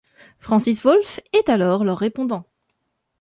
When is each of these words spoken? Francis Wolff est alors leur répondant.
Francis 0.39 0.81
Wolff 0.83 1.19
est 1.31 1.47
alors 1.47 1.83
leur 1.83 1.99
répondant. 1.99 2.47